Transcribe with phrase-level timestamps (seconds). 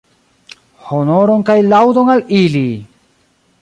[0.95, 2.69] Honoron kaj laŭdon al ili!